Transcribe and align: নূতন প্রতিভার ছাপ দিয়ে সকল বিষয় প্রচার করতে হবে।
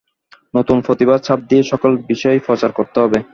নূতন 0.53 0.79
প্রতিভার 0.87 1.19
ছাপ 1.19 1.39
দিয়ে 1.49 1.63
সকল 1.71 1.91
বিষয় 2.09 2.37
প্রচার 2.47 2.71
করতে 2.77 2.97
হবে। 3.03 3.19